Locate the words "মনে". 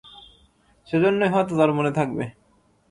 1.77-1.91